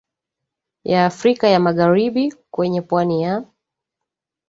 ya 0.83 1.05
Afrika 1.05 1.47
ya 1.49 1.59
Magharibi 1.59 2.33
kwenye 2.51 2.81
pwani 2.81 3.21
ya 3.23 3.43